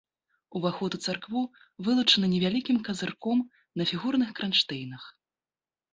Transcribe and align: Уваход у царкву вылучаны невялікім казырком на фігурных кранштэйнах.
Уваход 0.59 0.95
у 0.97 0.99
царкву 1.07 1.41
вылучаны 1.89 2.25
невялікім 2.33 2.81
казырком 2.87 3.47
на 3.83 3.91
фігурных 3.93 4.29
кранштэйнах. 4.41 5.03